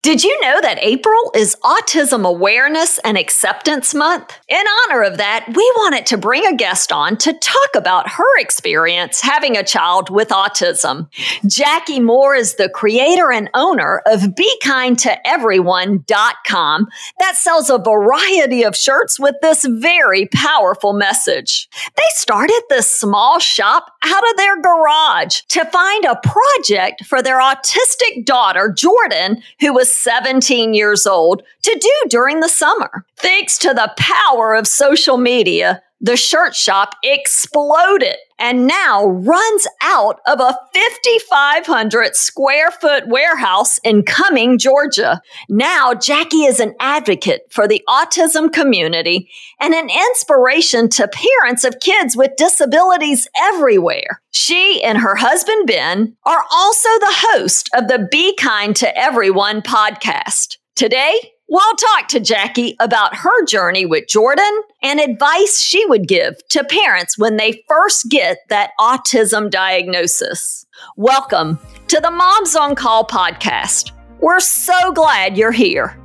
[0.00, 4.38] Did you know that April is Autism Awareness and Acceptance Month?
[4.46, 8.38] In honor of that, we wanted to bring a guest on to talk about her
[8.38, 11.08] experience having a child with autism.
[11.48, 16.86] Jackie Moore is the creator and owner of BeKindToEveryone.com
[17.18, 21.68] that sells a variety of shirts with this very powerful message.
[21.96, 27.40] They started this small shop out of their garage to find a project for their
[27.40, 33.04] autistic daughter, Jordyn, who was 17 years old to do during the summer.
[33.16, 40.20] Thanks to the power of social media, the shirt shop exploded and now runs out
[40.26, 45.20] of a 5,500 square foot warehouse in Cumming, Georgia.
[45.48, 49.28] Now, Jackie is an advocate for the autism community
[49.60, 54.22] and an inspiration to parents of kids with disabilities everywhere.
[54.30, 59.62] She and her husband, Ben, are also the host of the Be Kind to Everyone
[59.62, 60.58] podcast.
[60.76, 66.46] Today, We'll talk to Jackie about her journey with Jordyn and advice she would give
[66.48, 70.66] to parents when they first get that autism diagnosis.
[70.96, 73.92] Welcome to the Moms on Call podcast.
[74.20, 75.98] We're so glad you're here.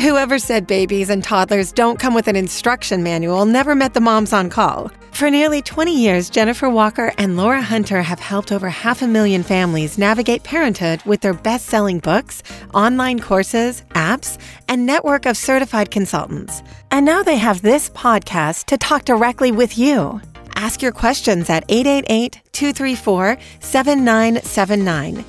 [0.00, 4.32] Whoever said babies and toddlers don't come with an instruction manual never met the moms
[4.32, 4.90] on call.
[5.16, 9.42] For nearly 20 years, Jennifer Walker and Laura Hunter have helped over half a million
[9.42, 12.42] families navigate parenthood with their best selling books,
[12.74, 16.62] online courses, apps, and network of certified consultants.
[16.90, 20.20] And now they have this podcast to talk directly with you.
[20.54, 25.24] Ask your questions at 888 234 7979.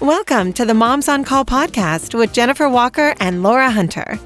[0.00, 4.18] Welcome to the Moms on Call podcast with Jennifer Walker and Laura Hunter.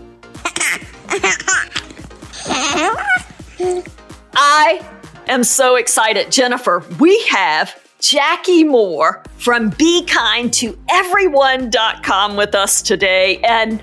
[4.36, 4.86] I
[5.28, 6.30] am so excited.
[6.30, 13.38] Jennifer, we have Jackie Moore from BeKindToEveryone.com with us today.
[13.38, 13.80] And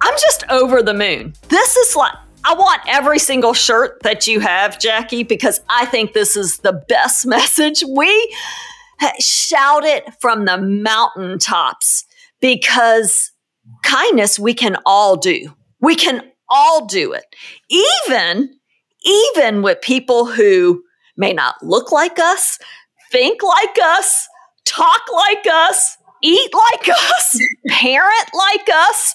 [0.00, 1.34] I'm just over the moon.
[1.48, 2.14] This is like,
[2.44, 6.84] I want every single shirt that you have, Jackie, because I think this is the
[6.88, 7.82] best message.
[7.88, 8.36] We
[9.18, 12.04] shout it from the mountaintops
[12.40, 13.32] because
[13.82, 15.52] kindness we can all do.
[15.80, 17.24] We can all do it.
[17.68, 18.54] Even
[19.04, 20.82] even with people who
[21.16, 22.58] may not look like us,
[23.10, 24.26] think like us,
[24.64, 27.38] talk like us, eat like us,
[27.68, 29.14] parent like us.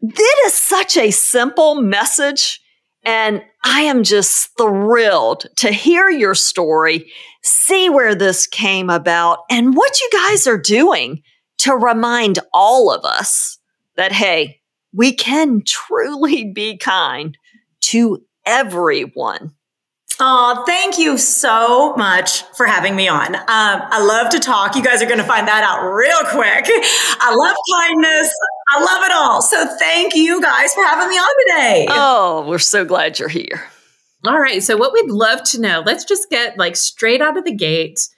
[0.00, 2.60] This is such a simple message.
[3.04, 7.10] And I am just thrilled to hear your story,
[7.42, 11.22] see where this came about, and what you guys are doing
[11.58, 13.58] to remind all of us
[13.96, 14.60] that, hey,
[14.92, 17.36] we can truly be kind
[17.82, 19.52] to everyone.
[20.18, 23.34] Oh, thank you so much for having me on.
[23.34, 24.74] Um, I love to talk.
[24.74, 26.64] You guys are going to find that out real quick.
[27.20, 28.32] I love kindness.
[28.70, 29.42] I love it all.
[29.42, 31.86] So thank you guys for having me on today.
[31.90, 33.62] Oh, we're so glad you're here.
[34.26, 34.62] All right.
[34.62, 38.08] So, what we'd love to know, let's just get like straight out of the gate.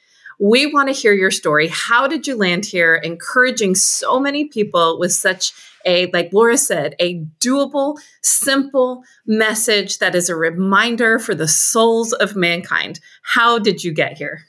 [0.41, 1.69] We want to hear your story.
[1.69, 5.53] How did you land here, encouraging so many people with such
[5.85, 12.13] a, like Laura said, a doable, simple message that is a reminder for the souls
[12.13, 13.01] of mankind.
[13.23, 14.45] How did you get here?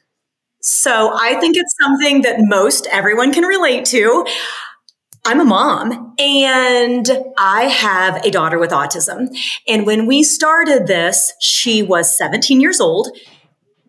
[0.61, 4.25] So I think it's something that most everyone can relate to.
[5.25, 9.27] I'm a mom and I have a daughter with autism.
[9.67, 13.09] And when we started this, she was 17 years old.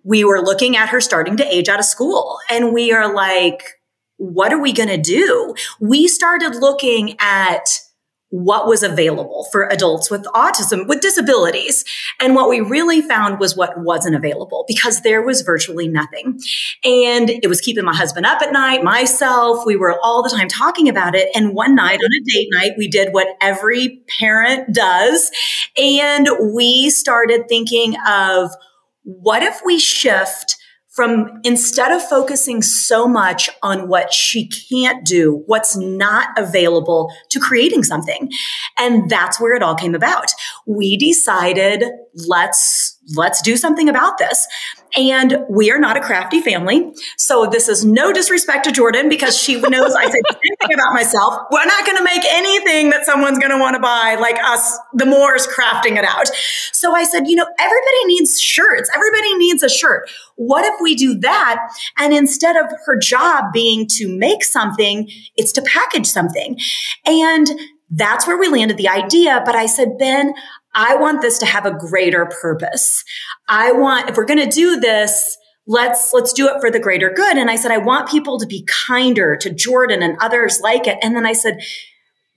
[0.04, 3.79] We were looking at her starting to age out of school and we are like,
[4.20, 5.54] what are we going to do?
[5.80, 7.80] We started looking at
[8.28, 11.84] what was available for adults with autism, with disabilities.
[12.20, 16.38] And what we really found was what wasn't available because there was virtually nothing.
[16.84, 19.66] And it was keeping my husband up at night, myself.
[19.66, 21.28] We were all the time talking about it.
[21.34, 25.30] And one night on a date night, we did what every parent does.
[25.76, 28.50] And we started thinking of
[29.02, 30.56] what if we shift
[30.90, 37.38] from instead of focusing so much on what she can't do, what's not available to
[37.38, 38.30] creating something.
[38.78, 40.32] And that's where it all came about.
[40.66, 41.84] We decided
[42.26, 44.46] let's let's do something about this.
[44.96, 46.92] And we are not a crafty family.
[47.16, 50.74] So this is no disrespect to Jordyn because she knows I say the same thing
[50.74, 51.46] about myself.
[51.50, 54.76] We're not going to make anything that someone's going to want to buy like us,
[54.94, 56.26] the Moores crafting it out.
[56.72, 58.90] So I said, you know, everybody needs shirts.
[58.92, 60.10] Everybody needs a shirt.
[60.34, 61.68] What if we do that?
[61.98, 66.58] And instead of her job being to make something, it's to package something.
[67.06, 67.48] And
[67.90, 69.42] that's where we landed the idea.
[69.44, 70.32] But I said, Ben,
[70.74, 73.04] I want this to have a greater purpose.
[73.48, 75.36] I want, if we're going to do this,
[75.66, 77.36] let's let's do it for the greater good.
[77.36, 80.98] And i said i want people to be kinder to jordyn and others like it.
[81.02, 81.60] And then i said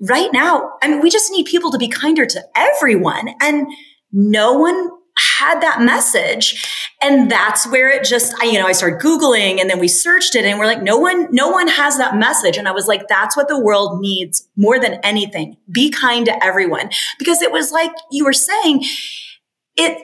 [0.02, 3.30] right now i mean we just need people to be kinder to everyone.
[3.42, 3.68] And
[4.12, 6.96] no one had that message.
[7.02, 10.36] And that's where it just I, you know i started googling and then we searched
[10.36, 12.58] it and we're like no one no one has that message.
[12.58, 15.58] And i was like that's what the world needs more than anything.
[15.72, 16.90] Be kind to everyone.
[17.20, 18.84] Because it was like you were saying
[19.76, 20.02] it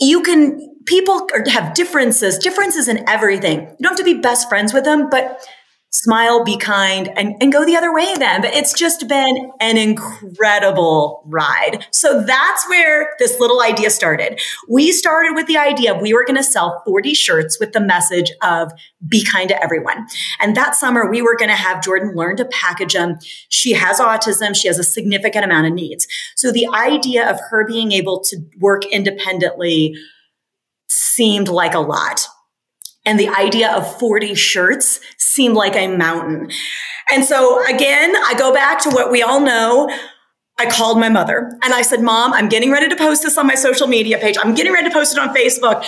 [0.00, 2.38] you can people have differences.
[2.38, 3.60] Differences in everything.
[3.60, 5.46] You don't have to be best friends with them but
[5.90, 8.42] smile, be kind, and, and go the other way then.
[8.42, 11.86] But it's just been an incredible ride.
[11.92, 14.40] So that's where this little idea started.
[14.68, 18.30] We started with the idea we were going to sell 40 shirts with the message
[18.42, 18.70] of
[19.08, 20.06] be kind to everyone.
[20.40, 23.18] And that summer, we were going to have Jordyn learn to package them.
[23.48, 24.54] She has autism.
[24.54, 26.06] She has a significant amount of needs.
[26.36, 29.96] So the idea of her being able to work independently
[30.88, 32.26] seemed like a lot.
[33.08, 36.50] And the idea of 40 shirts seemed like a mountain.
[37.10, 39.88] And so again, I go back to what we all know.
[40.58, 43.46] I called my mother and I said, Mom, I'm getting ready to post this on
[43.46, 44.36] my social media page.
[44.38, 45.86] I'm getting ready to post it on Facebook.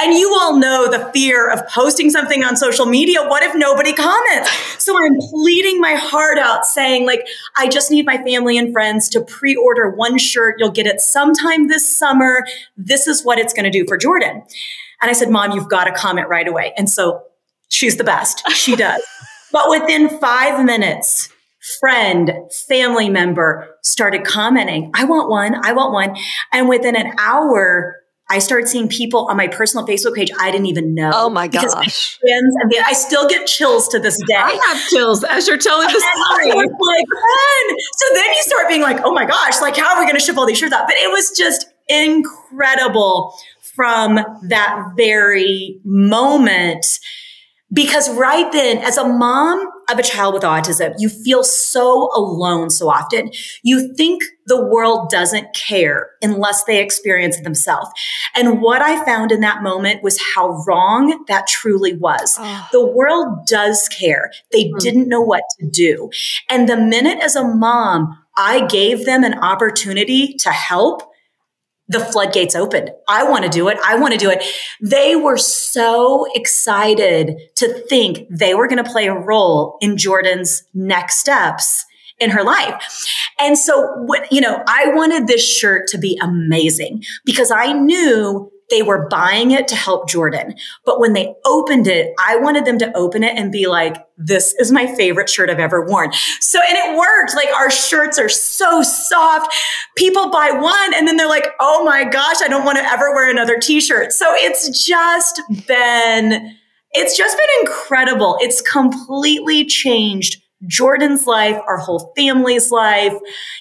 [0.00, 3.22] And you all know the fear of posting something on social media.
[3.22, 4.50] What if nobody comments?
[4.82, 7.26] So I'm pleading my heart out saying, like,
[7.58, 10.54] I just need my family and friends to pre order one shirt.
[10.58, 12.46] You'll get it sometime this summer.
[12.78, 14.42] This is what it's going to do for Jordyn.
[15.02, 16.72] And I said, Mom, you've got to comment right away.
[16.78, 17.22] And so
[17.68, 18.48] she's the best.
[18.50, 19.02] She does.
[19.50, 21.28] but within five minutes,
[21.80, 22.32] friend,
[22.68, 26.16] family member started commenting, I want one, I want one.
[26.52, 27.96] And within an hour,
[28.30, 31.10] I started seeing people on my personal Facebook page I didn't even know.
[31.12, 32.18] Oh my gosh.
[32.18, 34.34] Friends, and I still get chills to this day.
[34.36, 36.50] I have chills as you're telling the story.
[36.52, 37.06] like,
[37.96, 40.24] so then you start being like, oh my gosh, like how are we going to
[40.24, 40.86] ship all these shirts out?
[40.86, 43.34] But it was just incredible
[43.74, 46.86] from that very moment.
[47.72, 52.68] Because right then, as a mom of a child with autism, you feel so alone
[52.68, 53.30] so often.
[53.62, 57.88] You think the world doesn't care unless they experience it themselves.
[58.34, 62.36] And what I found in that moment was how wrong that truly was.
[62.38, 62.68] Oh.
[62.72, 64.30] The world does care.
[64.50, 64.78] They mm.
[64.78, 66.10] didn't know what to do.
[66.50, 71.02] And the minute as a mom, I gave them an opportunity to help,
[71.88, 72.90] the floodgates opened.
[73.08, 73.78] I want to do it.
[73.84, 74.44] I want to do it.
[74.80, 80.64] They were so excited to think they were going to play a role in Jordyn's
[80.74, 81.84] next steps
[82.18, 83.06] in her life.
[83.40, 88.51] And so, what, you know, I wanted this shirt to be amazing because I knew
[88.70, 90.58] they were buying it to help Jordyn.
[90.84, 94.54] But when they opened it, I wanted them to open it and be like, this
[94.54, 96.12] is my favorite shirt I've ever worn.
[96.40, 97.34] So, and it worked.
[97.34, 99.54] Like our shirts are so soft.
[99.96, 103.12] People buy one and then they're like, oh my gosh, I don't want to ever
[103.14, 104.12] wear another t-shirt.
[104.12, 106.56] So it's just been,
[106.92, 108.38] it's just been incredible.
[108.40, 113.14] It's completely changed Jordyn's life, our whole family's life.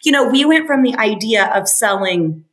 [0.03, 2.45] You know, we went from the idea of selling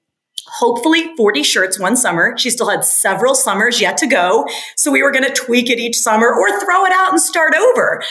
[0.59, 2.37] hopefully 40 shirts one summer.
[2.37, 4.47] She still had several summers yet to go.
[4.77, 7.55] So we were going to tweak it each summer or throw it out and start
[7.55, 8.03] over.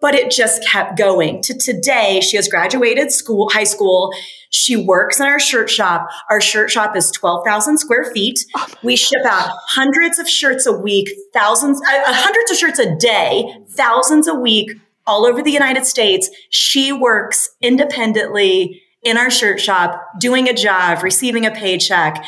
[0.00, 2.20] But it just kept going to today.
[2.20, 4.12] She has graduated school, high school.
[4.48, 6.08] She works in our shirt shop.
[6.30, 8.44] Our shirt shop is 12,000 square feet.
[8.56, 12.78] Oh we ship out hundreds of shirts a week, thousands, uh, uh, hundreds of shirts
[12.78, 14.72] a day, thousands a week
[15.06, 16.30] all over the United States.
[16.50, 22.24] She works independently in our shirt shop, doing a job, receiving a paycheck.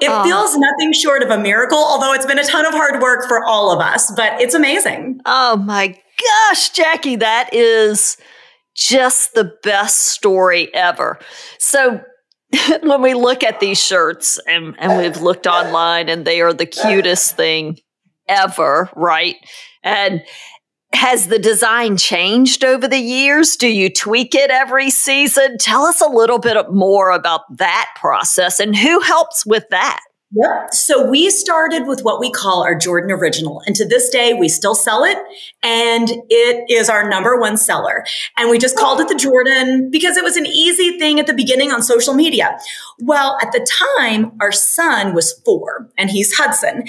[0.00, 0.24] It oh.
[0.24, 3.44] feels nothing short of a miracle, although it's been a ton of hard work for
[3.44, 5.20] all of us, but it's amazing.
[5.24, 5.98] Oh my
[6.48, 8.16] gosh, Jackie, that is
[8.74, 11.18] just the best story ever.
[11.58, 12.02] So,
[12.82, 16.66] when we look at these shirts and, and we've looked online and they are the
[16.66, 17.78] cutest thing
[18.28, 19.36] ever, right?
[19.82, 20.22] And
[20.94, 23.56] has the design changed over the years?
[23.56, 25.58] Do you tweak it every season?
[25.58, 30.00] Tell us a little bit more about that process and who helps with that.
[30.36, 30.74] Yep.
[30.74, 33.62] So we started with what we call our Jordyn Original.
[33.66, 35.16] And to this day, we still sell it
[35.62, 38.04] and it is our number one seller.
[38.36, 41.34] And we just called it the Jordyn because it was an easy thing at the
[41.34, 42.58] beginning on social media.
[42.98, 43.64] Well, at the
[44.00, 46.84] time, our son was four and he's Hudson.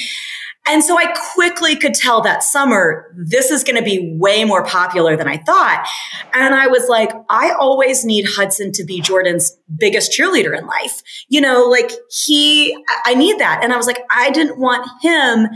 [0.68, 4.66] And so I quickly could tell that summer, this is going to be way more
[4.66, 5.88] popular than I thought.
[6.34, 11.02] And I was like, I always need Hudson to be Jordyn's biggest cheerleader in life.
[11.30, 13.60] You know, like he, I need that.
[13.64, 15.48] And I was like, I didn't want him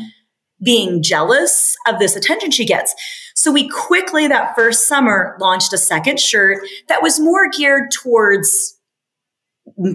[0.63, 2.94] being jealous of this attention she gets.
[3.36, 8.78] So we quickly that first summer launched a second shirt that was more geared towards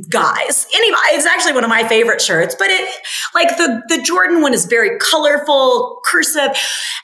[0.08, 0.66] guys.
[0.74, 2.88] Anyway, it's actually one of my favorite shirts, but it
[3.34, 6.56] like the the Jordyn one is very colorful, cursive,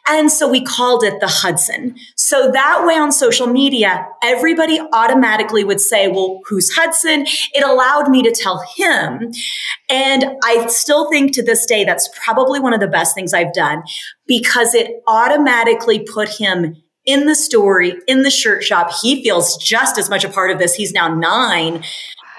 [0.08, 1.96] and so we called it the Hudson.
[2.16, 8.08] So that way on social media, everybody automatically would say, "Well, who's Hudson?" It allowed
[8.08, 9.32] me to tell him.
[9.90, 13.52] And I still think to this day that's probably one of the best things I've
[13.52, 13.82] done
[14.26, 18.92] because it automatically put him in the story, in the shirt shop.
[19.02, 20.74] He feels just as much a part of this.
[20.74, 21.82] He's now nine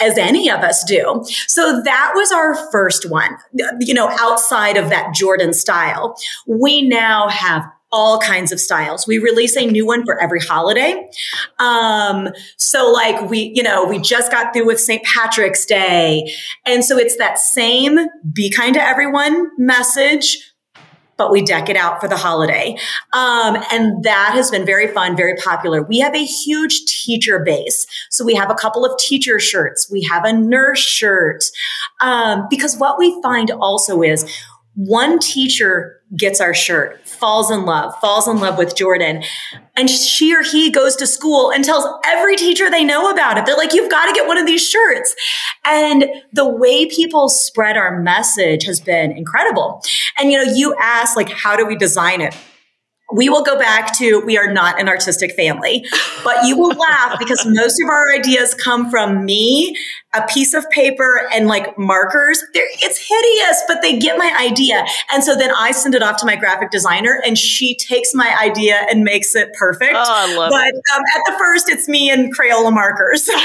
[0.02, 1.24] as any of us do.
[1.48, 3.38] So that was our first one,
[3.80, 6.16] you know, outside of that Jordyn style.
[6.48, 9.06] We now have all kinds of styles.
[9.06, 11.10] We release a new one for every holiday.
[11.60, 15.04] Um, so like we, you know, we just got through with St.
[15.04, 16.34] Patrick's Day.
[16.66, 18.00] And so it's that same
[18.32, 20.51] be kind to everyone message,
[21.22, 22.76] but we deck it out for the holiday.
[23.14, 25.84] Um, and that has been very fun, very popular.
[25.84, 27.86] We have a huge teacher base.
[28.10, 29.88] So we have a couple of teacher shirts.
[29.92, 31.44] We have a nurse shirt.
[32.00, 34.26] Um, because what we find also is
[34.76, 39.26] one teacher gets our shirt, falls in love, falls in love with Jordyn.
[39.78, 43.46] And she or he goes to school and tells every teacher they know about it.
[43.46, 45.16] They're like, you've got to get one of these shirts.
[45.66, 49.82] And the way people spread our message has been incredible.
[50.20, 52.36] And, you know, you ask, like, how do we design it?
[53.14, 55.86] We will go back to we are not an artistic family,
[56.24, 59.76] but you will laugh because most of our ideas come from me,
[60.14, 62.44] a piece of paper, and like markers.
[62.54, 64.86] They're, it's hideous, but they get my idea.
[65.12, 68.36] And so then I send it off to my graphic designer, and she takes my
[68.42, 69.94] idea and makes it perfect.
[69.96, 70.76] Oh, I love but, it.
[70.94, 73.30] Um, at the first, it's me and Crayola markers.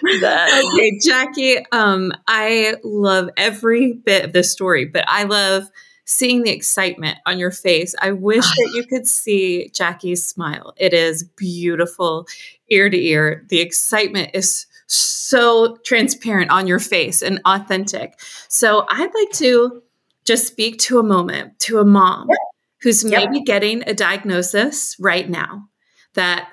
[0.06, 5.64] okay, Jackie, um, I love every bit of this story, but I love
[6.10, 7.94] seeing the excitement on your face.
[8.02, 10.74] I wish that you could see Jackie's smile.
[10.76, 12.26] It is beautiful
[12.68, 13.46] ear to ear.
[13.48, 18.18] The excitement is so transparent on your face and authentic.
[18.48, 19.82] So I'd like to
[20.24, 22.38] just speak to a moment to a mom yep.
[22.82, 23.46] who's maybe yep.
[23.46, 25.68] getting a diagnosis right now
[26.14, 26.48] that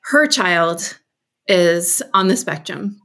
[0.00, 0.98] her child
[1.46, 3.00] is on the spectrum.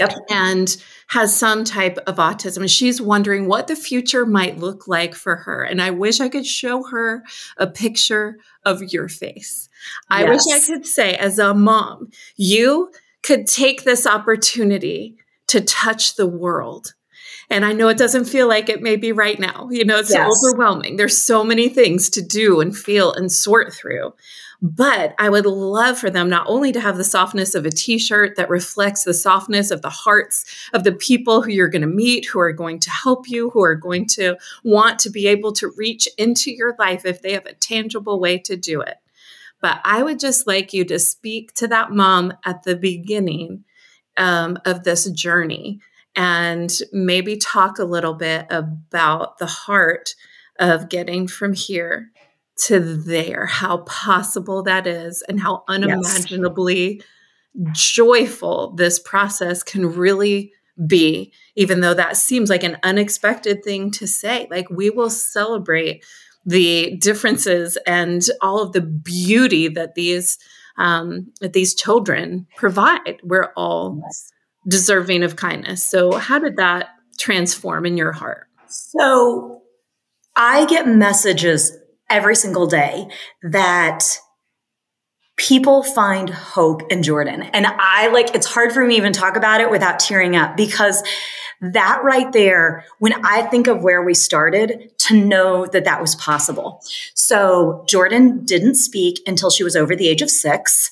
[0.00, 0.12] Yep.
[0.28, 0.76] And
[1.08, 5.36] has some type of autism and she's wondering what the future might look like for
[5.36, 5.62] her.
[5.62, 7.22] And I wish I could show her
[7.56, 9.68] a picture of your face.
[10.10, 10.46] I yes.
[10.46, 12.90] wish I could say, as a mom, you
[13.22, 15.16] could take this opportunity
[15.48, 16.94] to touch the world.
[17.48, 19.68] And I know it doesn't feel like it maybe right now.
[19.70, 20.30] You know, it's yes.
[20.44, 20.96] overwhelming.
[20.96, 24.14] There's so many things to do and feel and sort through.
[24.62, 27.98] But I would love for them not only to have the softness of a t
[27.98, 31.88] shirt that reflects the softness of the hearts of the people who you're going to
[31.88, 35.52] meet, who are going to help you, who are going to want to be able
[35.52, 38.96] to reach into your life if they have a tangible way to do it.
[39.60, 43.64] But I would just like you to speak to that mom at the beginning
[44.16, 45.80] um, of this journey
[46.16, 50.14] and maybe talk a little bit about the heart
[50.58, 52.10] of getting from here
[52.56, 57.02] to there, how possible that is, and how unimaginably
[57.54, 57.78] yes.
[57.78, 60.52] joyful this process can really
[60.86, 64.46] be, even though that seems like an unexpected thing to say.
[64.50, 66.02] Like, we will celebrate
[66.46, 70.38] the differences and all of the beauty that these
[70.78, 73.20] um, that these children provide.
[73.22, 74.30] We're all yes.
[74.66, 75.84] Deserving of kindness.
[75.84, 78.48] So, how did that transform in your heart?
[78.68, 79.62] So,
[80.34, 81.72] I get messages
[82.10, 83.08] every single day
[83.42, 84.04] that
[85.36, 87.48] people find hope in Jordyn.
[87.52, 90.56] And I like, it's hard for me to even talk about it without tearing up
[90.56, 91.02] because
[91.60, 96.14] that right there, when I think of where we started, to know that that was
[96.14, 96.82] possible.
[97.14, 100.90] So Jordyn didn't speak until she was over the age of six.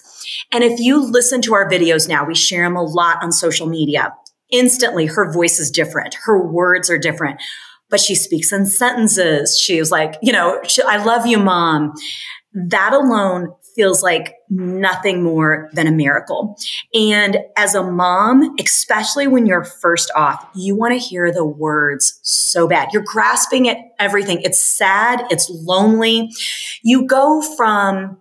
[0.53, 3.67] And if you listen to our videos now, we share them a lot on social
[3.67, 4.13] media.
[4.51, 6.17] Instantly, her voice is different.
[6.25, 7.41] Her words are different
[7.91, 9.57] but she speaks in sentences.
[9.57, 11.93] She's like, you know, she, I love you, mom.
[12.53, 16.57] That alone feels like nothing more than a miracle.
[16.93, 22.21] And as a mom, especially when you're first off, you want to hear the words
[22.23, 22.89] so bad.
[22.93, 24.41] You're grasping at everything.
[24.43, 25.25] It's sad.
[25.31, 26.31] It's lonely.
[26.83, 28.19] You go from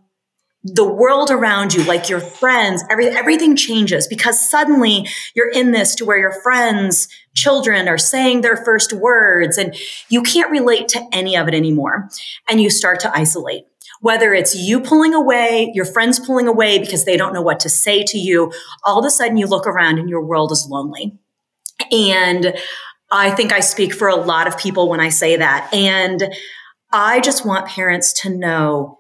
[0.64, 5.06] the world around you, like your friends, every, everything changes because suddenly
[5.36, 9.76] you're in this to where your friends, children are saying their first words and
[10.08, 12.08] you can't relate to any of it anymore.
[12.50, 13.66] And you start to isolate.
[14.00, 17.70] Whether it's you pulling away, your friends pulling away because they don't know what to
[17.70, 18.52] say to you,
[18.86, 21.18] all of a sudden you look around and your world is lonely.
[21.92, 22.56] And
[23.12, 25.74] I think I speak for a lot of people when I say that.
[25.74, 26.34] And
[26.92, 29.00] I just want parents to know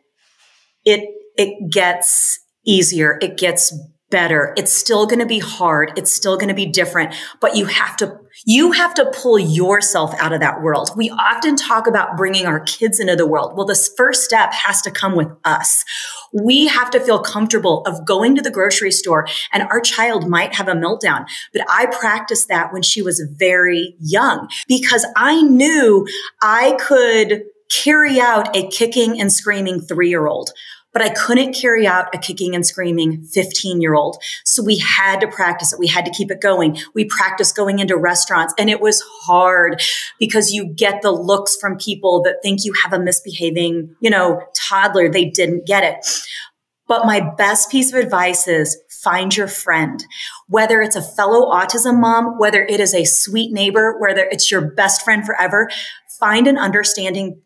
[0.85, 3.17] it it gets easier.
[3.21, 3.73] It gets
[4.13, 4.53] better.
[4.55, 5.91] It's still going to be hard.
[5.97, 10.13] It's still going to be different, but you have to, you have to pull yourself
[10.19, 10.91] out of that world.
[10.95, 13.57] We often talk about bringing our kids into the world.
[13.57, 15.83] Well, this first step has to come with us.
[16.31, 20.53] We have to feel comfortable of going to the grocery store and our child might
[20.53, 21.25] have a meltdown.
[21.51, 26.05] But I practiced that when she was very young because I knew
[26.39, 30.51] I could carry out a kicking and screaming three year old
[30.93, 34.17] but I couldn't carry out a kicking and screaming 15 year old.
[34.45, 35.79] So we had to practice it.
[35.79, 36.77] We had to keep it going.
[36.93, 39.81] We practiced going into restaurants and it was hard
[40.19, 44.41] because you get the looks from people that think you have a misbehaving, you know,
[44.55, 45.09] toddler.
[45.09, 46.05] They didn't get it.
[46.87, 50.03] But my best piece of advice is find your friend,
[50.47, 54.61] whether it's a fellow autism mom, whether it is a sweet neighbor, whether it's your
[54.61, 55.69] best friend forever,
[56.19, 57.41] find an understanding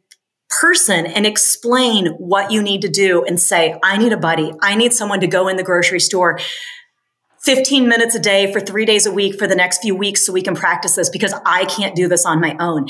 [0.50, 4.54] person and explain what you need to do and say, I need a buddy.
[4.62, 6.40] I need someone to go in the grocery store
[7.42, 10.34] 15 minutes a day for three days a week for the next few weeks so
[10.34, 12.88] we can practice this because I can't do this on my own.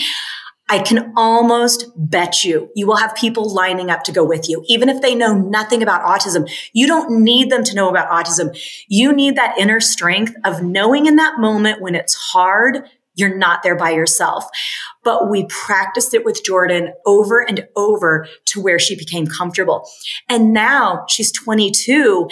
[0.69, 4.63] I can almost bet you you will have people lining up to go with you.
[4.67, 8.57] Even if they know nothing about autism, you don't need them to know about autism.
[8.87, 12.83] You need that inner strength of knowing in that moment when it's hard,
[13.15, 14.45] you're not there by yourself.
[15.07, 19.89] But we practiced it with Jordyn over and over to where she became comfortable.
[20.27, 22.27] And now she's 22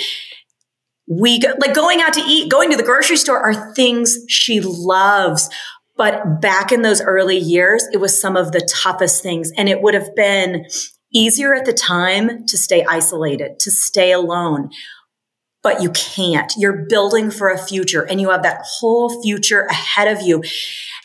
[1.08, 4.60] we go, like going out to eat, going to the grocery store are things she
[4.60, 5.50] loves.
[5.96, 9.54] But back in those early years, it was some of the toughest things.
[9.56, 10.66] And it would have been
[11.14, 14.70] easier at the time to stay isolated, to stay alone
[15.66, 16.54] but you can't.
[16.56, 20.44] You're building for a future and you have that whole future ahead of you.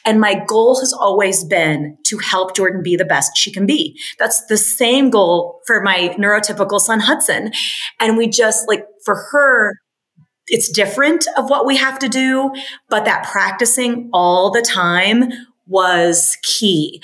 [0.04, 3.98] And my goal has always been to help Jordyn be the best she can be.
[4.18, 7.52] That's the same goal for my neurotypical son, Hudson.
[7.98, 9.78] And we just like for her,
[10.46, 12.50] it's different of what we have to do,
[12.88, 15.30] but that practicing all the time
[15.66, 17.00] was key.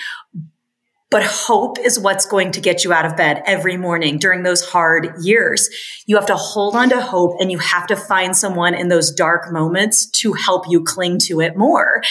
[1.11, 4.69] But hope is what's going to get you out of bed every morning during those
[4.69, 5.69] hard years.
[6.07, 9.13] You have to hold on to hope and you have to find someone in those
[9.13, 12.03] dark moments to help you cling to it more.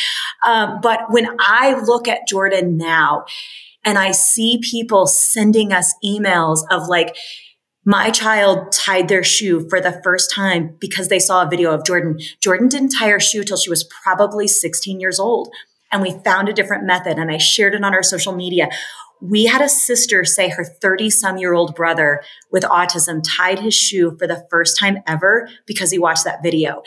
[0.48, 3.26] Um, but when I look at Jordyn now
[3.84, 7.18] and I see people sending us emails of like,
[7.88, 11.84] my child tied their shoe for the first time because they saw a video of
[11.84, 12.20] Jordyn.
[12.44, 15.54] Jordyn didn't tie her shoe till she was probably 16 years old
[15.96, 18.70] and we found a different method and I shared it on our social media.
[19.22, 23.74] We had a sister say her 30 some year old brother with autism tied his
[23.74, 26.84] shoe for the first time ever because he watched that video.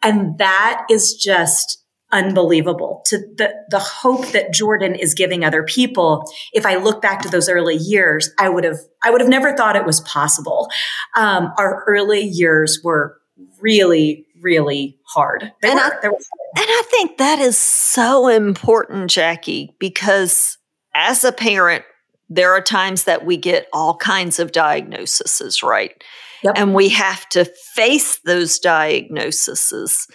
[0.00, 6.30] And that is just unbelievable to the, the hope that Jordyn is giving other people.
[6.52, 9.56] If I look back to those early years, I would have, I would have never
[9.56, 10.70] thought it was possible.
[11.16, 13.18] Um, our early years were
[13.60, 15.52] really, really hard.
[15.62, 16.16] They and, were, I, were
[16.56, 20.58] and I think that is so important, Jackie, because
[20.94, 21.84] as a parent,
[22.28, 26.02] there are times that we get all kinds of diagnoses, right?
[26.42, 26.54] Yep.
[26.56, 30.08] And we have to face those diagnoses,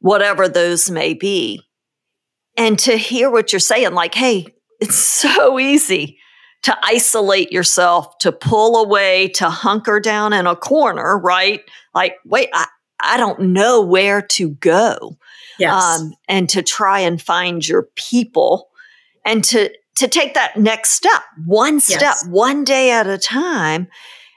[0.00, 1.60] whatever those may be.
[2.56, 4.46] And to hear what you're saying, like, hey,
[4.80, 6.18] it's so easy
[6.62, 11.60] to isolate yourself, to pull away, to hunker down in a corner, right?
[11.94, 12.66] Like, wait, I,
[13.04, 15.16] I don't know where to go.
[15.58, 16.00] Yes.
[16.00, 18.70] Um, and to try and find your people
[19.24, 22.26] and to, to take that next step, one step, yes.
[22.26, 23.86] one day at a time.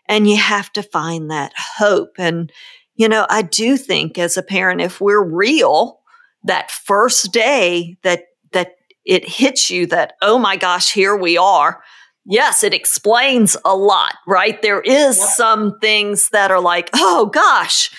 [0.07, 2.11] And you have to find that hope.
[2.17, 2.51] And,
[2.95, 5.99] you know, I do think as a parent, if we're real,
[6.43, 8.75] that first day that, that
[9.05, 11.81] it hits you that, oh my gosh, here we are.
[12.25, 14.61] Yes, it explains a lot, right?
[14.61, 15.27] There is yep.
[15.29, 17.89] some things that are like, oh gosh,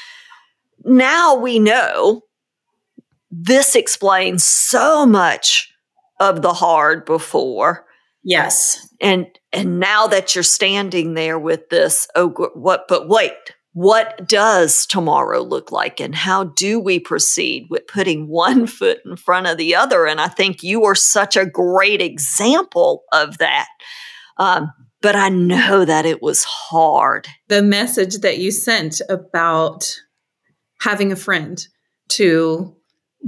[0.89, 2.23] now we know
[3.31, 5.73] this explains so much
[6.21, 7.87] of the hard before.
[8.25, 8.89] Yes.
[9.01, 13.33] And and now that you're standing there with this, oh what but wait,
[13.79, 19.17] what does tomorrow look like and how do we proceed with putting one foot in
[19.17, 23.69] front of the other and i think you are such a great example of that
[24.39, 29.97] um, but i know that it was hard the message that you sent about
[30.81, 31.67] having a friend
[32.09, 32.75] to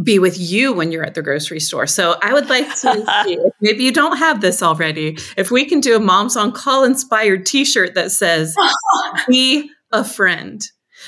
[0.03, 1.87] be with you when you're at the grocery store.
[1.87, 5.81] So I would like to see, maybe you don't have this already, if we can
[5.81, 8.55] do a Moms on Call inspired t shirt that says,
[9.29, 10.65] Be a friend.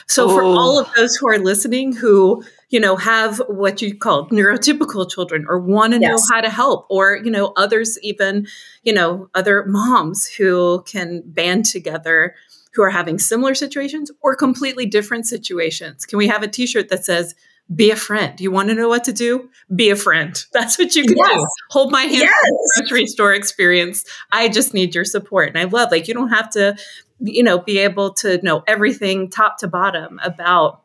[0.06, 0.56] So for oh.
[0.56, 5.44] all of those who are listening who, you know, have what you call neurotypical children
[5.48, 6.10] or want to yes.
[6.10, 8.46] know how to help, or, you know, others even,
[8.82, 12.34] you know, other moms who can band together
[12.74, 16.06] who are having similar situations or completely different situations?
[16.06, 17.34] Can we have a t shirt that says,
[17.74, 18.40] be a friend.
[18.40, 19.48] You want to know what to do?
[19.74, 20.44] Be a friend.
[20.52, 21.36] That's what you can yes.
[21.36, 21.46] do.
[21.70, 22.50] Hold my hand yes.
[22.76, 24.04] grocery store experience.
[24.30, 25.48] I just need your support.
[25.48, 26.76] And I love like you don't have to,
[27.20, 30.82] you know, be able to know everything top to bottom about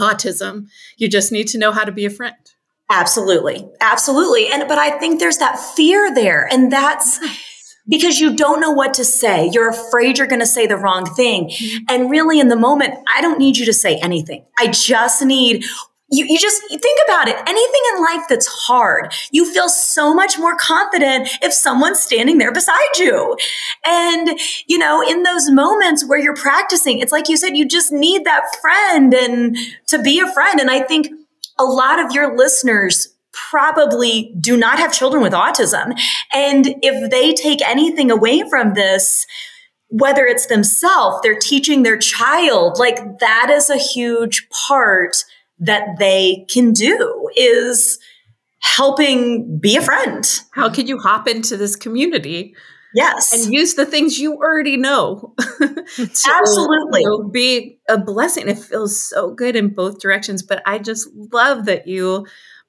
[0.00, 0.68] autism.
[0.96, 2.34] You just need to know how to be a friend.
[2.90, 3.68] Absolutely.
[3.80, 4.48] Absolutely.
[4.48, 6.48] And but I think there's that fear there.
[6.50, 7.18] And that's
[7.88, 9.48] because you don't know what to say.
[9.52, 11.48] You're afraid you're going to say the wrong thing.
[11.48, 11.84] Mm-hmm.
[11.88, 14.44] And really in the moment, I don't need you to say anything.
[14.58, 15.64] I just need
[16.08, 17.36] you, you just you think about it.
[17.46, 22.52] Anything in life that's hard, you feel so much more confident if someone's standing there
[22.52, 23.36] beside you.
[23.84, 27.92] And, you know, in those moments where you're practicing, it's like you said, you just
[27.92, 29.56] need that friend and
[29.88, 30.60] to be a friend.
[30.60, 31.08] And I think
[31.58, 33.08] a lot of your listeners
[33.50, 35.98] probably do not have children with autism.
[36.32, 39.26] And if they take anything away from this,
[39.88, 45.24] whether it's themselves, they're teaching their child, like that is a huge part
[45.58, 47.98] that they can do is
[48.60, 50.40] helping be a friend.
[50.50, 52.54] How could you hop into this community?
[52.94, 53.32] Yes.
[53.32, 55.34] And use the things you already know.
[55.38, 57.00] to, Absolutely.
[57.00, 58.48] You know, be a blessing.
[58.48, 60.42] It feels so good in both directions.
[60.42, 62.26] But I just love that you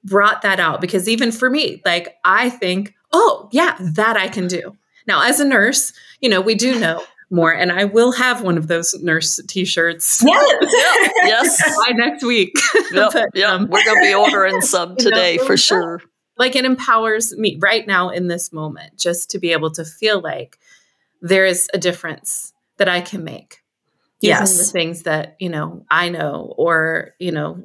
[0.08, 4.46] brought that out because even for me, like I think, oh, yeah, that I can
[4.46, 4.76] do.
[5.06, 7.52] Now, as a nurse, you know, we do know more.
[7.52, 10.24] And I will have one of those nurse t-shirts.
[10.28, 11.12] Yes.
[11.24, 11.76] yes.
[11.86, 12.54] By next week.
[12.92, 13.12] Yep.
[13.12, 13.48] but, yep.
[13.48, 16.02] Um, We're going to be ordering some today you know, for sure.
[16.38, 20.20] Like it empowers me right now in this moment just to be able to feel
[20.20, 20.58] like
[21.20, 23.62] there is a difference that I can make.
[24.20, 24.58] Using yes.
[24.58, 27.62] the things that, you know, I know or, you know,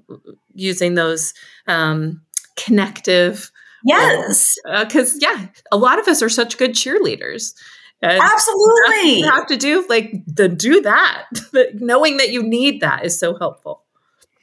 [0.53, 1.33] using those
[1.67, 2.21] um,
[2.55, 3.51] connective
[3.83, 4.55] Yes.
[4.65, 7.53] Because, uh, yeah, a lot of us are such good cheerleaders.
[8.01, 9.19] And Absolutely.
[9.19, 11.25] You have to do like the do that.
[11.75, 13.83] Knowing that you need that is so helpful.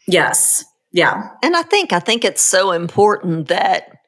[0.06, 0.64] Yes.
[0.92, 1.28] Yeah.
[1.42, 3.98] And I think I think it's so important that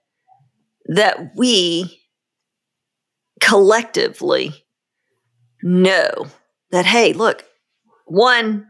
[0.86, 2.00] that we
[3.40, 4.64] collectively
[5.62, 6.26] know
[6.70, 7.44] that hey, look,
[8.06, 8.66] one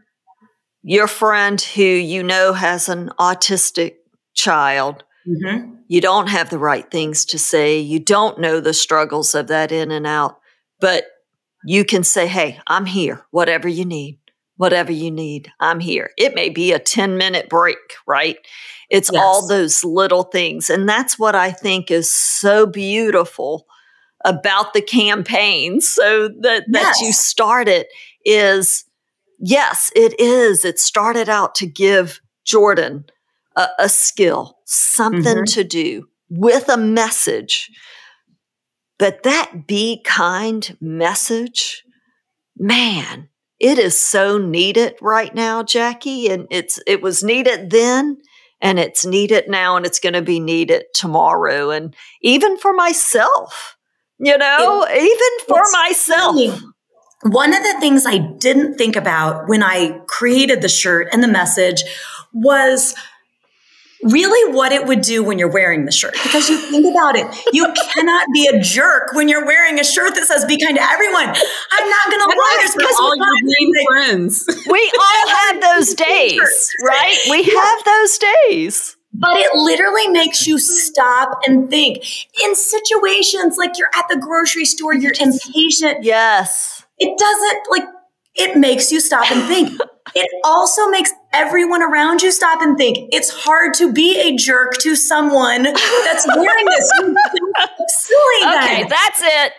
[0.83, 3.95] your friend who you know has an autistic
[4.33, 5.75] child mm-hmm.
[5.87, 9.71] you don't have the right things to say you don't know the struggles of that
[9.71, 10.39] in and out
[10.79, 11.05] but
[11.63, 14.19] you can say, Hey, I'm here, whatever you need,
[14.57, 16.11] whatever you need, I'm here.
[16.17, 18.37] It may be a 10 minute break, right?
[18.89, 19.21] It's yes.
[19.21, 20.69] all those little things.
[20.69, 23.65] And that's what I think is so beautiful
[24.25, 25.81] about the campaign.
[25.81, 27.01] So that, that yes.
[27.01, 27.87] you started
[28.25, 28.85] is,
[29.39, 30.63] yes, it is.
[30.65, 33.05] It started out to give Jordyn
[33.55, 35.43] a, a skill, something mm-hmm.
[35.45, 37.69] to do with a message
[39.03, 41.83] but that be kind message,
[42.57, 46.29] man, it is so needed right now, Jackie.
[46.29, 48.17] And it's it was needed then
[48.61, 51.69] and it's needed now and it's going to be needed tomorrow.
[51.69, 53.77] And even for myself,
[54.19, 56.35] you know, it, even for myself.
[56.35, 56.53] Funny.
[57.25, 61.27] One of the things I didn't think about when I created the shirt and the
[61.27, 61.83] message
[62.33, 62.95] was
[64.05, 66.13] really what it would do when you're wearing the shirt.
[66.23, 70.15] Because you think about it, you cannot be a jerk when you're wearing a shirt
[70.15, 72.67] that says "Be kind to everyone." I'm not going to lie.
[72.75, 74.45] Because all your mean friends.
[74.69, 77.17] We all have those days, right?
[77.29, 78.97] We have those days.
[79.13, 82.03] But it literally makes you stop and think
[82.43, 86.03] in situations like you're at the grocery store, you're impatient.
[86.03, 86.83] Yes.
[86.97, 87.83] It doesn't like,
[88.35, 89.79] it makes you stop and think.
[90.15, 94.73] It also makes everyone around you stop and think it's hard to be a jerk
[94.79, 96.91] to someone that's wearing this.
[97.87, 98.57] silly.
[98.57, 98.89] Okay, then.
[98.89, 99.53] that's it.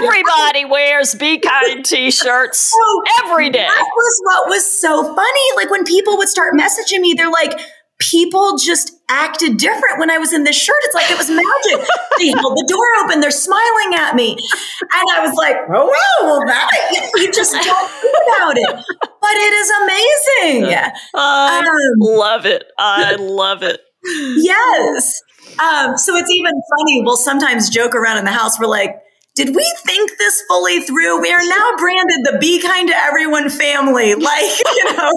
[0.00, 3.66] Everybody wears Be Kind t shirts so every day.
[3.66, 5.56] That was what was so funny.
[5.56, 7.58] Like when people would start messaging me, they're like,
[7.98, 10.76] people just acted different when I was in this shirt.
[10.82, 11.88] It's like it was magic.
[12.18, 14.32] they held the door open, they're smiling at me.
[14.32, 18.84] And I was like, oh, wow, well, that, you just don't think about it.
[19.20, 20.70] But it is amazing.
[20.70, 20.94] Yeah.
[21.14, 22.64] I um, love it.
[22.78, 23.80] I love it.
[24.04, 25.22] Yes.
[25.58, 27.02] Um, so it's even funny.
[27.04, 28.58] We'll sometimes joke around in the house.
[28.58, 28.96] We're like,
[29.34, 31.20] did we think this fully through?
[31.20, 34.14] We are now branded the Be Kind to Everyone family.
[34.14, 35.10] Like, you know.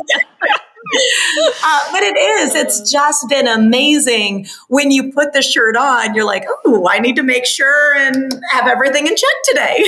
[1.64, 2.56] Uh, but it is.
[2.56, 6.14] It's just been amazing when you put the shirt on.
[6.14, 9.86] You're like, oh, I need to make sure and have everything in check today.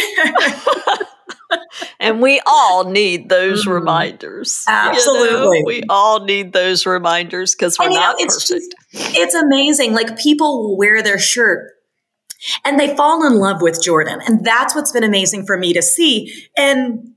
[2.00, 3.72] and we all need those mm-hmm.
[3.72, 4.66] reminders.
[4.68, 5.58] Absolutely.
[5.58, 5.64] You know?
[5.66, 8.76] We all need those reminders because we're and, not know, it's perfect.
[8.92, 9.94] Just, it's amazing.
[9.94, 11.72] Like people will wear their shirt
[12.64, 14.20] and they fall in love with Jordyn.
[14.26, 16.48] And that's what's been amazing for me to see.
[16.58, 17.09] And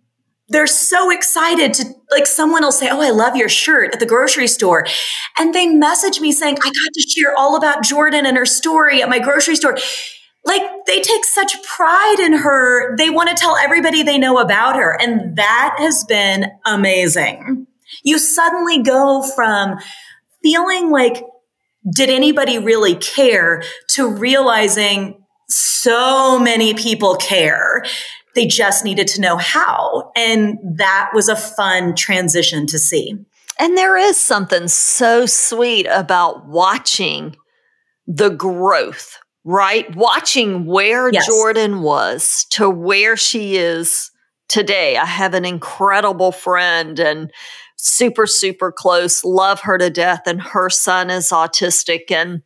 [0.52, 4.06] they're so excited to like someone will say, Oh, I love your shirt at the
[4.06, 4.86] grocery store.
[5.38, 9.02] And they message me saying, I got to share all about Jordyn and her story
[9.02, 9.76] at my grocery store.
[10.44, 12.96] Like they take such pride in her.
[12.96, 15.00] They want to tell everybody they know about her.
[15.00, 17.66] And that has been amazing.
[18.02, 19.78] You suddenly go from
[20.42, 21.24] feeling like,
[21.94, 27.84] did anybody really care to realizing so many people care
[28.34, 30.10] they just needed to know how.
[30.16, 33.16] And that was a fun transition to see.
[33.58, 37.36] And there is something so sweet about watching
[38.06, 39.94] the growth, right?
[39.94, 41.28] Watching where yes.
[41.28, 44.10] Jordyn was to where she is
[44.48, 44.96] today.
[44.96, 47.30] I have an incredible friend and
[47.76, 52.10] super, super close, love her to death, and her son is autistic.
[52.10, 52.42] And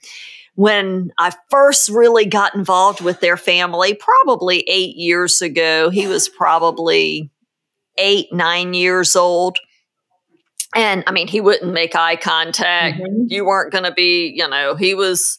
[0.56, 5.90] when I first really got involved with their family, probably eight years ago.
[5.90, 7.30] He was probably
[7.98, 9.58] eight, nine years old.
[10.74, 12.98] And I mean, he wouldn't make eye contact.
[12.98, 13.26] Mm-hmm.
[13.28, 15.38] You weren't going to be, you know, he was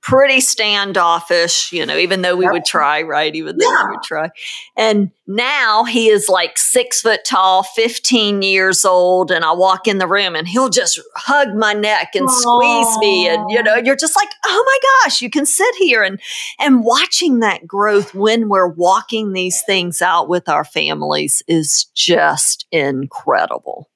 [0.00, 2.52] pretty standoffish, you know, even though we yep.
[2.52, 3.34] would try, right?
[3.34, 3.84] Even though yeah.
[3.84, 4.30] we would try.
[4.76, 9.30] And now he is like six foot tall, 15 years old.
[9.30, 12.30] And I walk in the room and he'll just hug my neck and Aww.
[12.30, 13.28] squeeze me.
[13.28, 16.20] And, you know, you're just like, oh my gosh, you can sit here and,
[16.58, 22.66] and watching that growth when we're walking these things out with our families is just
[22.70, 23.88] incredible.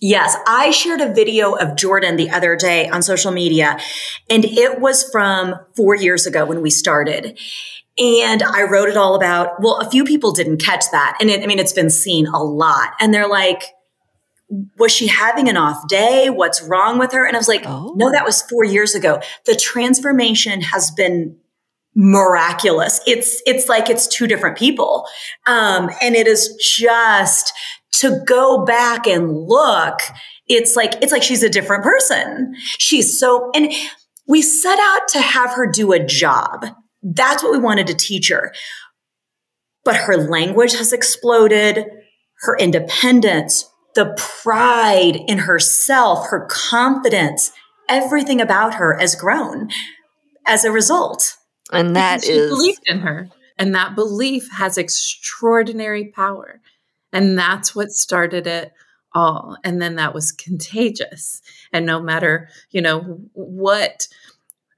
[0.00, 3.78] Yes, I shared a video of Jordyn the other day on social media,
[4.28, 7.38] and it was from four years ago when we started.
[7.96, 11.16] And I wrote it all about, well, a few people didn't catch that.
[11.20, 12.90] And it, I mean, it's been seen a lot.
[13.00, 13.62] And they're like,
[14.78, 16.28] was she having an off day?
[16.28, 17.24] What's wrong with her?
[17.24, 17.94] And I was like, oh.
[17.96, 19.20] no, that was four years ago.
[19.46, 21.36] The transformation has been
[21.94, 23.00] miraculous.
[23.06, 25.06] It's, it's like it's two different people.
[25.46, 27.52] Um, and it is just
[28.00, 30.00] to go back and look,
[30.48, 32.54] it's like, it's like she's a different person.
[32.78, 33.72] She's so, and
[34.26, 36.66] we set out to have her do a job.
[37.02, 38.54] That's what we wanted to teach her.
[39.84, 41.86] But her language has exploded,
[42.40, 47.52] her independence, the pride in herself, her confidence,
[47.88, 49.68] everything about her has grown
[50.46, 51.36] as a result.
[51.70, 53.28] And that is believed in her.
[53.58, 56.60] And that belief has extraordinary power.
[57.14, 58.72] And that's what started it
[59.14, 59.56] all.
[59.62, 61.40] And then that was contagious.
[61.72, 64.08] And no matter, you know, what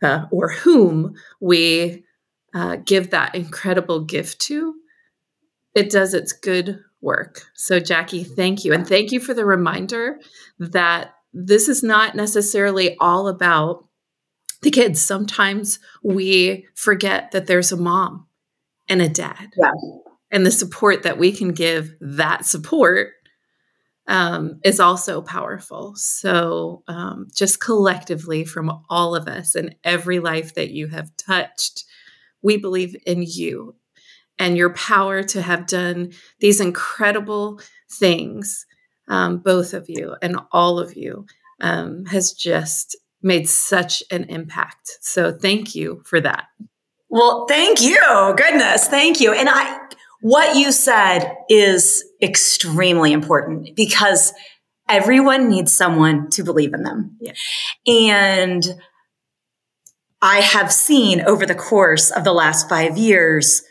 [0.03, 2.05] uh, or whom we
[2.55, 4.75] uh, give that incredible gift to,
[5.75, 7.47] it does its good work.
[7.55, 8.75] So, Jackie, thank you.
[8.75, 10.21] And thank you for the reminder
[10.59, 13.87] that this is not necessarily all about
[14.61, 15.01] the kids.
[15.01, 18.27] Sometimes we forget that there's a mom
[18.89, 19.49] and a dad.
[19.57, 19.73] Yeah
[20.31, 23.11] and the support that we can give that support
[24.09, 25.95] um, is also powerful.
[25.97, 31.85] So, um, just collectively from all of us and every life that you have touched,
[32.43, 33.75] we believe in you
[34.39, 37.61] and your power to have done these incredible
[37.91, 38.67] things.
[39.09, 41.27] Um, both of you and all of you
[41.61, 44.99] um, has just made such an impact.
[45.01, 46.47] So, thank you for that.
[47.09, 48.35] Well, thank you.
[48.37, 49.33] Goodness, thank you.
[49.33, 49.81] And I,
[50.27, 54.33] what you said is extremely important because
[54.89, 57.17] everyone needs someone to believe in them.
[57.21, 57.33] Yeah.
[57.87, 58.67] And
[60.21, 63.63] I have seen over the course of the last five years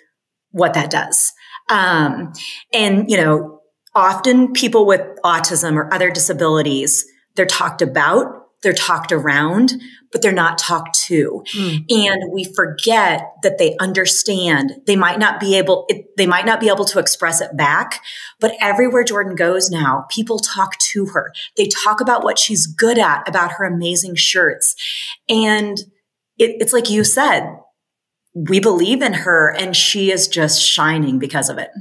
[0.52, 1.34] what that does.
[1.70, 2.32] Um,
[2.72, 3.60] and, you know,
[3.94, 9.74] often people with autism or other disabilities, they're talked about they're talked around,
[10.16, 11.44] but they're not talked to.
[11.54, 11.92] Mm.
[11.92, 14.72] And we forget that they understand.
[14.88, 18.02] They might not be able, it, they might not be able to express it back,
[18.40, 21.34] but everywhere Jordyn goes now, people talk to her.
[21.58, 24.74] They talk about what she's good at, about her amazing shirts.
[25.28, 25.80] And
[26.38, 27.54] it, it's like you said,
[28.34, 31.72] we believe in her and she is just shining because of it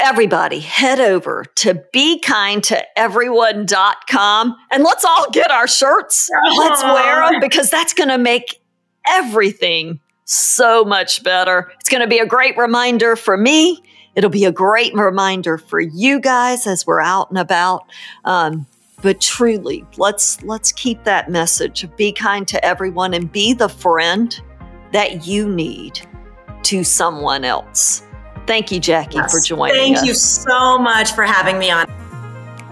[0.00, 6.30] everybody head over to bekindtoeveryone.com and let's all get our shirts.
[6.56, 8.62] Let's wear them because that's going to make
[9.06, 11.70] everything so much better.
[11.80, 13.82] It's going to be a great reminder for me.
[14.14, 17.84] It'll be a great reminder for you guys as we're out and about.
[18.24, 18.66] Um,
[19.02, 21.86] but truly, let's let's keep that message.
[21.96, 24.40] Be kind to everyone and be the friend
[24.92, 26.00] that you need
[26.62, 28.02] to someone else.
[28.46, 29.32] Thank you, Jackie, yes.
[29.32, 30.00] for joining Thank us.
[30.00, 31.86] Thank you so much for having me on.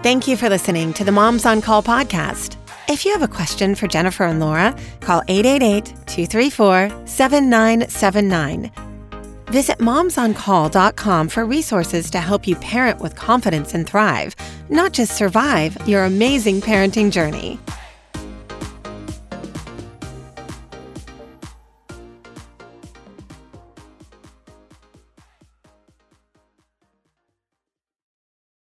[0.03, 2.57] Thank you for listening to the Moms on Call podcast.
[2.89, 8.71] If you have a question for Jennifer and Laura, call 888 234 7979.
[9.47, 14.35] Visit momsoncall.com for resources to help you parent with confidence and thrive,
[14.69, 17.59] not just survive your amazing parenting journey.